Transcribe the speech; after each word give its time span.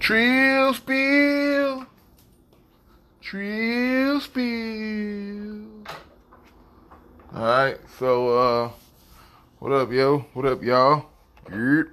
Trill 0.00 0.74
spill. 0.74 1.86
Trill 3.20 4.20
spill. 4.20 5.64
Alright, 7.34 7.78
so 7.98 8.38
uh 8.38 8.70
what 9.58 9.72
up 9.72 9.90
yo? 9.90 10.20
What 10.32 10.46
up 10.46 10.62
y'all? 10.62 11.06
Yep. 11.50 11.88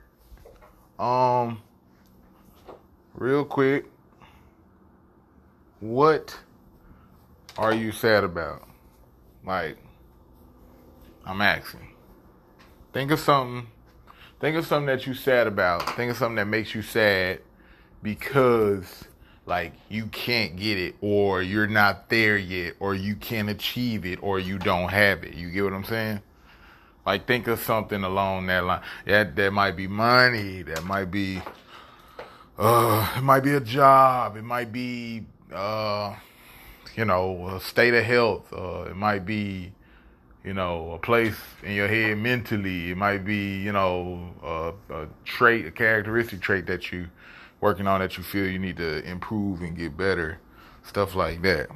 Um 0.99 1.61
real 3.15 3.43
quick. 3.43 3.85
What 5.79 6.37
are 7.57 7.73
you 7.73 7.91
sad 7.91 8.23
about? 8.23 8.67
Like 9.43 9.77
I'm 11.25 11.41
asking. 11.41 11.89
Think 12.93 13.11
of 13.11 13.19
something 13.19 13.67
think 14.39 14.55
of 14.55 14.67
something 14.67 14.85
that 14.85 15.07
you 15.07 15.15
sad 15.15 15.47
about. 15.47 15.95
Think 15.95 16.11
of 16.11 16.17
something 16.17 16.35
that 16.35 16.47
makes 16.47 16.75
you 16.75 16.83
sad 16.83 17.41
because 18.05 19.05
like 19.47 19.73
you 19.89 20.05
can't 20.05 20.55
get 20.55 20.77
it 20.77 20.95
or 21.01 21.41
you're 21.41 21.67
not 21.67 22.07
there 22.09 22.37
yet 22.37 22.75
or 22.79 22.93
you 22.93 23.15
can't 23.15 23.49
achieve 23.49 24.05
it 24.05 24.19
or 24.21 24.39
you 24.39 24.59
don't 24.59 24.89
have 24.89 25.23
it. 25.23 25.33
You 25.33 25.49
get 25.49 25.63
what 25.63 25.73
I'm 25.73 25.83
saying? 25.83 26.21
Like 27.03 27.25
think 27.25 27.47
of 27.47 27.59
something 27.59 28.03
along 28.03 28.45
that 28.45 28.63
line. 28.63 28.81
That 29.07 29.35
that 29.35 29.51
might 29.51 29.75
be 29.75 29.87
money, 29.87 30.61
that 30.61 30.83
might 30.83 31.09
be 31.09 31.41
uh 32.59 33.11
it 33.17 33.21
might 33.21 33.41
be 33.41 33.53
a 33.55 33.59
job, 33.59 34.37
it 34.37 34.43
might 34.43 34.71
be 34.71 35.25
uh 35.51 36.15
you 36.95 37.05
know, 37.05 37.47
a 37.49 37.59
state 37.59 37.95
of 37.95 38.05
health, 38.05 38.53
uh 38.53 38.83
it 38.83 38.95
might 38.95 39.25
be 39.25 39.73
you 40.43 40.53
know, 40.53 40.91
a 40.91 40.99
place 40.99 41.37
in 41.63 41.73
your 41.73 41.87
head 41.87 42.19
mentally. 42.19 42.91
It 42.91 42.97
might 42.97 43.25
be, 43.25 43.63
you 43.63 43.71
know, 43.71 44.29
a, 44.43 44.93
a 44.93 45.07
trait, 45.23 45.65
a 45.65 45.71
characteristic 45.71 46.39
trait 46.39 46.67
that 46.67 46.91
you 46.91 47.07
working 47.65 47.87
on 47.87 47.99
that 47.99 48.15
you 48.15 48.23
feel 48.23 48.45
you 48.45 48.59
need 48.59 48.77
to 48.77 49.03
improve 49.09 49.59
and 49.61 49.75
get 49.75 49.97
better, 49.97 50.37
stuff 50.83 51.15
like 51.15 51.41
that. 51.41 51.67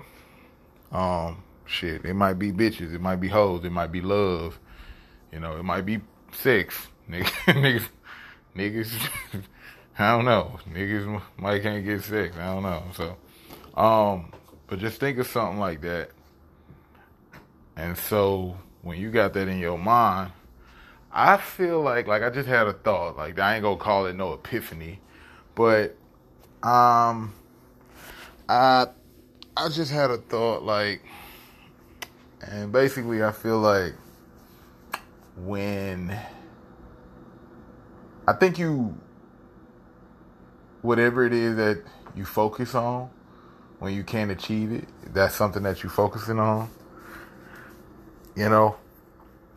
Um, 0.92 1.42
shit, 1.66 2.06
it 2.06 2.14
might 2.14 2.36
be 2.36 2.52
bitches, 2.52 2.94
it 2.94 3.02
might 3.02 3.16
be 3.16 3.28
hoes, 3.28 3.66
it 3.66 3.72
might 3.72 3.92
be 3.92 4.00
love, 4.00 4.60
you 5.32 5.40
know, 5.40 5.58
it 5.58 5.64
might 5.64 5.88
be 5.88 6.00
sex, 6.32 6.76
niggas, 7.10 7.88
niggas, 8.56 8.92
I 9.98 10.12
don't 10.12 10.26
know, 10.26 10.60
niggas 10.72 11.24
might 11.40 11.64
can't 11.64 11.84
get 11.84 12.04
sex, 12.04 12.38
I 12.38 12.54
don't 12.54 12.62
know, 12.62 12.84
so, 12.96 13.18
um, 13.76 14.32
but 14.68 14.78
just 14.78 15.00
think 15.00 15.18
of 15.18 15.26
something 15.26 15.60
like 15.60 15.82
that, 15.82 16.12
and 17.76 17.98
so 17.98 18.58
when 18.84 19.00
you 19.00 19.10
got 19.10 19.34
that 19.34 19.48
in 19.48 19.58
your 19.58 19.80
mind, 19.80 20.34
I 21.12 21.38
feel 21.38 21.82
like 21.82 22.06
like 22.06 22.22
I 22.22 22.30
just 22.30 22.48
had 22.48 22.68
a 22.68 22.74
thought, 22.74 23.18
like 23.18 23.40
I 23.40 23.56
ain't 23.56 23.64
gonna 23.64 23.78
call 23.78 24.06
it 24.06 24.16
no 24.16 24.34
epiphany, 24.34 25.00
but 25.60 25.98
um 26.64 27.34
I 28.48 28.88
I 29.58 29.68
just 29.68 29.92
had 29.92 30.10
a 30.10 30.18
thought 30.18 30.64
like 30.64 31.02
and 32.40 32.72
basically 32.72 33.22
I 33.22 33.34
feel 33.34 33.60
like 33.60 33.94
when 35.36 36.18
I 38.26 38.32
think 38.32 38.58
you 38.58 38.98
whatever 40.82 41.26
it 41.26 41.34
is 41.34 41.58
that 41.58 41.84
you 42.16 42.24
focus 42.24 42.74
on 42.74 43.10
when 43.80 43.94
you 43.94 44.06
can't 44.06 44.32
achieve 44.32 44.72
it, 44.72 44.88
that's 45.14 45.36
something 45.36 45.64
that 45.64 45.84
you're 45.84 45.90
focusing 45.90 46.40
on. 46.40 46.70
You 48.34 48.48
know? 48.48 48.78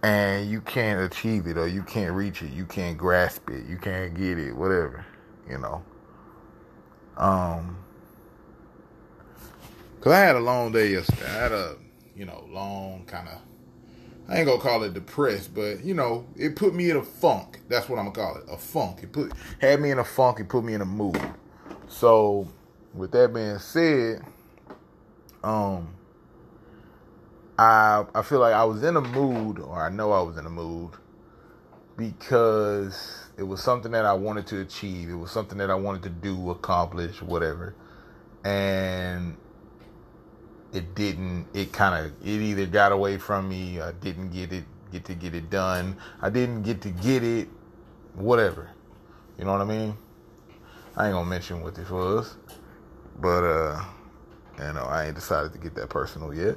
And 0.02 0.50
you 0.50 0.62
can't 0.62 1.00
achieve 1.00 1.46
it 1.46 1.56
or 1.56 1.68
you 1.68 1.84
can't 1.84 2.12
reach 2.12 2.42
it, 2.42 2.50
you 2.52 2.66
can't 2.66 2.98
grasp 2.98 3.50
it, 3.50 3.66
you 3.66 3.76
can't 3.76 4.14
get 4.14 4.36
it, 4.36 4.52
whatever, 4.52 5.06
you 5.48 5.58
know. 5.58 5.84
Um, 7.16 7.76
cause 10.00 10.12
I 10.12 10.20
had 10.20 10.36
a 10.36 10.40
long 10.40 10.72
day 10.72 10.90
yesterday. 10.92 11.26
I 11.26 11.34
had 11.34 11.52
a, 11.52 11.76
you 12.16 12.24
know, 12.24 12.46
long 12.50 13.04
kind 13.06 13.28
of. 13.28 13.38
I 14.28 14.38
ain't 14.38 14.46
gonna 14.46 14.60
call 14.60 14.82
it 14.84 14.94
depressed, 14.94 15.54
but 15.54 15.84
you 15.84 15.94
know, 15.94 16.26
it 16.36 16.56
put 16.56 16.74
me 16.74 16.90
in 16.90 16.96
a 16.96 17.02
funk. 17.02 17.60
That's 17.68 17.88
what 17.88 17.98
I'm 17.98 18.10
gonna 18.12 18.34
call 18.34 18.36
it, 18.42 18.44
a 18.50 18.56
funk. 18.56 19.02
It 19.02 19.12
put 19.12 19.32
had 19.60 19.80
me 19.80 19.90
in 19.90 19.98
a 19.98 20.04
funk. 20.04 20.40
It 20.40 20.48
put 20.48 20.64
me 20.64 20.74
in 20.74 20.80
a 20.80 20.86
mood. 20.86 21.20
So, 21.88 22.48
with 22.94 23.10
that 23.12 23.34
being 23.34 23.58
said, 23.58 24.22
um, 25.44 25.94
I 27.58 28.04
I 28.14 28.22
feel 28.22 28.40
like 28.40 28.54
I 28.54 28.64
was 28.64 28.82
in 28.82 28.96
a 28.96 29.00
mood, 29.00 29.58
or 29.58 29.82
I 29.82 29.90
know 29.90 30.12
I 30.12 30.22
was 30.22 30.38
in 30.38 30.46
a 30.46 30.50
mood, 30.50 30.92
because 32.10 33.28
it 33.36 33.44
was 33.44 33.62
something 33.62 33.92
that 33.92 34.04
I 34.04 34.12
wanted 34.12 34.46
to 34.48 34.60
achieve. 34.60 35.08
It 35.08 35.14
was 35.14 35.30
something 35.30 35.58
that 35.58 35.70
I 35.70 35.74
wanted 35.74 36.02
to 36.04 36.10
do, 36.10 36.50
accomplish, 36.50 37.22
whatever. 37.22 37.74
And 38.44 39.36
it 40.72 40.94
didn't 40.94 41.46
it 41.54 41.72
kind 41.72 42.06
of 42.06 42.12
it 42.26 42.40
either 42.40 42.66
got 42.66 42.92
away 42.92 43.18
from 43.18 43.48
me, 43.48 43.80
I 43.80 43.92
didn't 43.92 44.30
get 44.30 44.52
it 44.52 44.64
get 44.90 45.04
to 45.06 45.14
get 45.14 45.34
it 45.34 45.48
done. 45.50 45.96
I 46.20 46.30
didn't 46.30 46.62
get 46.62 46.80
to 46.82 46.90
get 46.90 47.22
it 47.22 47.48
whatever. 48.14 48.70
You 49.38 49.44
know 49.44 49.52
what 49.52 49.60
I 49.60 49.64
mean? 49.64 49.96
I 50.96 51.08
ain't 51.08 51.16
to 51.16 51.24
mention 51.24 51.62
what 51.62 51.74
this 51.74 51.88
was. 51.88 52.36
But 53.20 53.44
uh 53.44 53.84
you 54.58 54.72
know, 54.74 54.84
I 54.84 55.06
ain't 55.06 55.14
decided 55.14 55.52
to 55.52 55.58
get 55.58 55.74
that 55.76 55.88
personal 55.88 56.34
yet. 56.34 56.56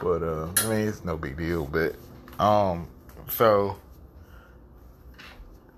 But 0.00 0.22
uh 0.22 0.48
I 0.58 0.68
mean, 0.68 0.88
it's 0.88 1.04
no 1.04 1.16
big 1.16 1.36
deal, 1.36 1.64
but 1.64 1.96
um 2.38 2.88
so 3.28 3.76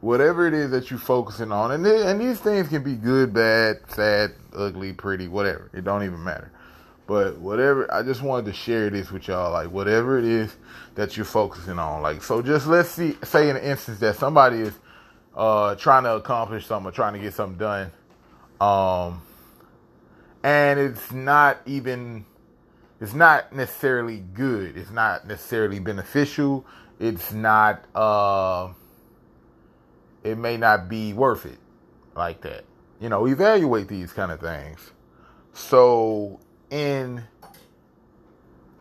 whatever 0.01 0.47
it 0.47 0.55
is 0.55 0.71
that 0.71 0.91
you're 0.91 0.99
focusing 0.99 1.53
on, 1.53 1.73
and 1.73 1.87
and 1.87 2.21
these 2.21 2.41
things 2.41 2.69
can 2.69 2.83
be 2.83 2.95
good, 2.95 3.33
bad, 3.33 3.79
sad, 3.89 4.33
ugly, 4.55 4.93
pretty, 4.93 5.29
whatever. 5.29 5.71
It 5.73 5.85
don't 5.85 6.05
even 6.05 6.23
matter. 6.23 6.51
But 7.07 7.39
whatever, 7.39 7.93
I 7.93 8.03
just 8.03 8.23
wanted 8.23 8.47
to 8.47 8.53
share 8.53 8.91
this 8.91 9.11
with 9.11 9.29
y'all. 9.29 9.53
Like 9.53 9.71
whatever 9.71 10.19
it 10.19 10.25
is 10.25 10.55
that 10.95 11.17
you're 11.17 11.25
focusing 11.25 11.79
on, 11.79 12.03
like 12.03 12.23
so. 12.23 12.43
Just 12.43 12.67
let's 12.67 12.91
see, 12.91 13.17
say 13.25 13.49
in 13.49 13.57
an 13.57 13.63
instance 13.63 13.99
that 14.01 14.17
somebody 14.17 14.61
is 14.61 14.75
uh 15.35 15.75
trying 15.77 16.05
to 16.05 16.15
accomplish 16.15 16.67
something 16.67 16.89
or 16.89 16.93
trying 16.93 17.15
to 17.15 17.19
get 17.19 17.35
something 17.35 17.59
done, 17.59 17.91
um, 18.61 19.23
and 20.43 20.79
it's 20.79 21.11
not 21.13 21.59
even, 21.67 22.25
it's 23.01 23.15
not 23.15 23.55
necessarily 23.55 24.19
good. 24.35 24.77
It's 24.77 24.91
not 24.91 25.27
necessarily 25.27 25.81
beneficial. 25.81 26.67
It's 27.01 27.33
not 27.33 27.85
uh 27.95 28.69
it 30.25 30.39
may 30.39 30.57
not 30.57 30.89
be 30.89 31.13
worth 31.13 31.47
it 31.47 31.59
like 32.17 32.41
that. 32.43 32.65
You 33.01 33.09
know, 33.09 33.27
evaluate 33.27 33.89
these 33.89 34.13
kind 34.13 34.33
of 34.33 34.41
things. 34.41 34.93
So 35.53 36.41
in 36.71 37.25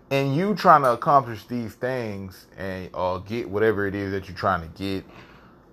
in 0.10 0.34
you 0.34 0.56
trying 0.56 0.84
to 0.84 0.92
accomplish 0.92 1.46
these 1.46 1.74
things 1.74 2.48
and 2.58 2.90
uh, 2.94 3.18
get 3.20 3.50
whatever 3.50 3.86
it 3.88 3.96
is 3.96 4.12
that 4.12 4.28
you're 4.28 4.38
trying 4.38 4.62
to 4.62 4.78
get, 4.78 5.04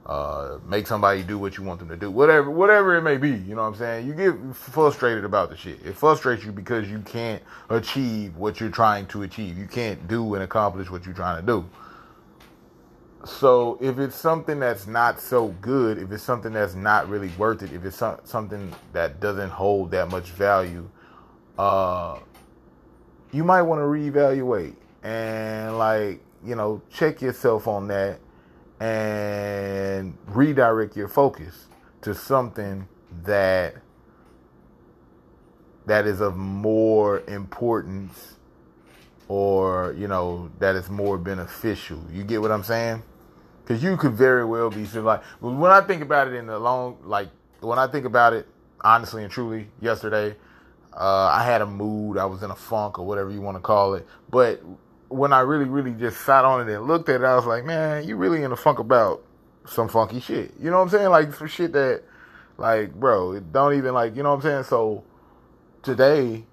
uh, 0.06 0.58
make 0.66 0.86
somebody 0.86 1.22
do 1.22 1.38
what 1.38 1.56
you 1.56 1.62
want 1.62 1.78
them 1.78 1.88
to 1.88 1.96
do, 1.96 2.10
whatever 2.10 2.50
whatever 2.50 2.96
it 2.96 3.02
may 3.02 3.16
be. 3.16 3.30
You 3.30 3.54
know 3.54 3.62
what 3.62 3.68
I'm 3.68 3.74
saying? 3.76 4.06
You 4.06 4.12
get 4.14 4.56
frustrated 4.56 5.24
about 5.24 5.50
the 5.50 5.56
shit. 5.56 5.78
It 5.84 5.96
frustrates 5.96 6.44
you 6.44 6.52
because 6.52 6.90
you 6.90 6.98
can't 7.00 7.42
achieve 7.70 8.36
what 8.36 8.60
you're 8.60 8.70
trying 8.70 9.06
to 9.06 9.22
achieve. 9.22 9.56
You 9.56 9.66
can't 9.66 10.06
do 10.08 10.34
and 10.34 10.42
accomplish 10.42 10.90
what 10.90 11.06
you're 11.06 11.14
trying 11.14 11.40
to 11.40 11.46
do. 11.46 11.64
So 13.26 13.78
if 13.80 13.98
it's 13.98 14.16
something 14.16 14.60
that's 14.60 14.86
not 14.86 15.18
so 15.18 15.48
good, 15.60 15.98
if 15.98 16.12
it's 16.12 16.22
something 16.22 16.52
that's 16.52 16.74
not 16.74 17.08
really 17.08 17.30
worth 17.38 17.62
it, 17.62 17.72
if 17.72 17.84
it's 17.84 17.96
something 17.96 18.74
that 18.92 19.20
doesn't 19.20 19.50
hold 19.50 19.90
that 19.92 20.10
much 20.10 20.30
value, 20.30 20.88
uh, 21.58 22.18
you 23.32 23.42
might 23.44 23.62
want 23.62 23.80
to 23.80 23.84
reevaluate 23.84 24.74
and 25.02 25.78
like 25.78 26.20
you 26.44 26.54
know 26.54 26.82
check 26.90 27.22
yourself 27.22 27.66
on 27.66 27.88
that 27.88 28.18
and 28.80 30.16
redirect 30.26 30.96
your 30.96 31.08
focus 31.08 31.66
to 32.02 32.14
something 32.14 32.86
that 33.24 33.74
that 35.86 36.06
is 36.06 36.20
of 36.20 36.36
more 36.36 37.20
importance 37.28 38.34
or 39.28 39.94
you 39.98 40.08
know 40.08 40.50
that 40.58 40.74
is 40.76 40.90
more 40.90 41.16
beneficial. 41.16 42.00
You 42.12 42.24
get 42.24 42.40
what 42.42 42.50
i'm 42.50 42.64
saying 42.64 43.02
because 43.64 43.82
you 43.82 43.96
could 43.96 44.12
very 44.12 44.44
well 44.44 44.70
be 44.70 44.84
so 44.84 45.02
like 45.02 45.22
when 45.40 45.70
I 45.70 45.80
think 45.80 46.02
about 46.02 46.28
it 46.28 46.34
in 46.34 46.46
the 46.46 46.58
long 46.58 46.98
like 47.04 47.28
when 47.60 47.78
I 47.78 47.86
think 47.86 48.04
about 48.04 48.34
it 48.34 48.46
honestly 48.84 49.22
and 49.22 49.32
truly 49.32 49.68
yesterday, 49.80 50.36
uh, 50.92 51.30
I 51.32 51.42
had 51.44 51.62
a 51.62 51.66
mood, 51.66 52.18
I 52.18 52.26
was 52.26 52.42
in 52.42 52.50
a 52.50 52.54
funk 52.54 52.98
or 52.98 53.06
whatever 53.06 53.30
you 53.30 53.40
want 53.40 53.56
to 53.56 53.60
call 53.60 53.94
it. 53.94 54.06
But 54.30 54.62
when 55.08 55.32
I 55.32 55.40
really, 55.40 55.64
really 55.64 55.92
just 55.92 56.20
sat 56.20 56.44
on 56.44 56.68
it 56.68 56.72
and 56.72 56.86
looked 56.86 57.08
at 57.08 57.22
it, 57.22 57.24
I 57.24 57.34
was 57.34 57.46
like, 57.46 57.64
man, 57.64 58.06
you 58.06 58.16
really 58.16 58.42
in 58.42 58.52
a 58.52 58.56
funk 58.56 58.78
about 58.78 59.22
some 59.66 59.88
funky 59.88 60.20
shit. 60.20 60.52
You 60.60 60.70
know 60.70 60.76
what 60.76 60.82
I'm 60.84 60.88
saying? 60.90 61.08
Like 61.08 61.34
some 61.34 61.48
shit 61.48 61.72
that, 61.72 62.02
like, 62.58 62.94
bro, 62.94 63.32
it 63.32 63.52
don't 63.52 63.76
even 63.76 63.94
like, 63.94 64.14
you 64.14 64.22
know 64.22 64.30
what 64.30 64.44
I'm 64.44 64.50
saying? 64.50 64.64
So 64.64 65.02
today, 65.82 66.44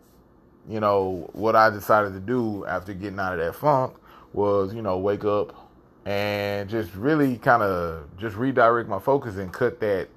you 0.68 0.80
know, 0.80 1.30
what 1.34 1.56
I 1.56 1.70
decided 1.70 2.14
to 2.14 2.20
do 2.20 2.66
after 2.66 2.94
getting 2.94 3.20
out 3.20 3.34
of 3.34 3.40
that 3.40 3.56
funk 3.56 3.96
was, 4.34 4.74
you 4.74 4.82
know, 4.82 4.98
wake 4.98 5.26
up, 5.26 5.71
and 6.06 6.70
just 6.70 6.94
really 6.96 7.38
kind 7.38 7.64
of 7.64 8.08
just 8.18 8.36
redirect 8.36 8.90
my 8.90 9.00
focus 9.00 9.38
and 9.38 9.54
cut 9.54 9.80
that 9.82 10.10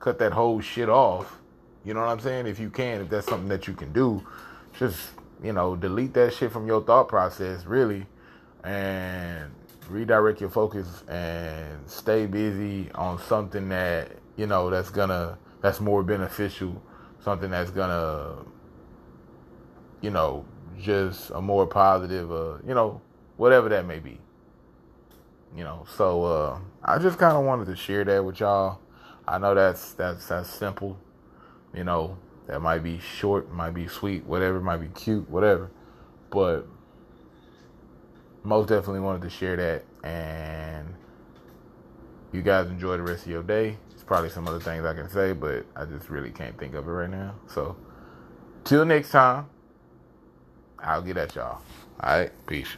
cut 0.00 0.18
that 0.18 0.32
whole 0.32 0.60
shit 0.60 0.88
off 0.88 1.40
You 1.84 1.94
know 1.94 2.00
what 2.00 2.10
I'm 2.10 2.20
saying? 2.20 2.46
If 2.46 2.58
you 2.58 2.70
can, 2.70 3.00
if 3.02 3.08
that's 3.10 3.26
something 3.26 3.48
that 3.48 3.66
you 3.66 3.74
can 3.74 3.92
do, 3.92 4.22
just 4.78 5.10
you 5.42 5.52
know, 5.52 5.76
delete 5.76 6.14
that 6.14 6.34
shit 6.34 6.52
from 6.52 6.66
your 6.66 6.82
thought 6.82 7.08
process, 7.08 7.64
really, 7.64 8.06
and 8.64 9.50
redirect 9.88 10.40
your 10.40 10.50
focus 10.50 11.02
and 11.08 11.88
stay 11.88 12.26
busy 12.26 12.90
on 12.94 13.18
something 13.20 13.68
that 13.70 14.12
you 14.36 14.46
know 14.46 14.70
that's 14.70 14.90
gonna 14.90 15.38
that's 15.62 15.80
more 15.80 16.02
beneficial, 16.02 16.82
something 17.20 17.50
that's 17.50 17.70
gonna 17.70 18.36
you 20.02 20.10
know 20.10 20.44
just 20.78 21.30
a 21.30 21.40
more 21.40 21.66
positive, 21.66 22.30
uh, 22.32 22.58
you 22.66 22.74
know, 22.74 23.00
whatever 23.38 23.68
that 23.70 23.86
may 23.86 23.98
be. 24.00 24.18
You 25.56 25.64
know, 25.64 25.86
so 25.96 26.24
uh, 26.24 26.58
I 26.84 26.98
just 26.98 27.18
kind 27.18 27.36
of 27.36 27.44
wanted 27.44 27.66
to 27.66 27.76
share 27.76 28.04
that 28.04 28.24
with 28.24 28.40
y'all. 28.40 28.78
I 29.26 29.38
know 29.38 29.54
that's 29.54 29.92
that's 29.92 30.26
that's 30.26 30.48
simple. 30.48 30.98
You 31.74 31.84
know, 31.84 32.18
that 32.46 32.60
might 32.60 32.82
be 32.82 32.98
short, 32.98 33.52
might 33.52 33.74
be 33.74 33.86
sweet, 33.86 34.24
whatever, 34.24 34.60
might 34.60 34.78
be 34.78 34.88
cute, 34.88 35.28
whatever. 35.28 35.70
But 36.30 36.66
most 38.42 38.68
definitely 38.68 39.00
wanted 39.00 39.22
to 39.22 39.30
share 39.30 39.56
that 39.56 39.84
and 40.02 40.94
you 42.32 42.42
guys 42.42 42.68
enjoy 42.68 42.96
the 42.96 43.02
rest 43.02 43.24
of 43.24 43.30
your 43.30 43.42
day. 43.42 43.76
It's 43.92 44.04
probably 44.04 44.30
some 44.30 44.48
other 44.48 44.60
things 44.60 44.84
I 44.84 44.94
can 44.94 45.08
say, 45.10 45.32
but 45.32 45.66
I 45.76 45.84
just 45.84 46.08
really 46.08 46.30
can't 46.30 46.58
think 46.58 46.74
of 46.74 46.88
it 46.88 46.90
right 46.90 47.10
now. 47.10 47.34
So 47.48 47.76
till 48.64 48.84
next 48.84 49.10
time, 49.10 49.46
I'll 50.78 51.02
get 51.02 51.16
at 51.16 51.34
y'all. 51.34 51.60
All 52.00 52.18
right, 52.18 52.32
peace. 52.46 52.76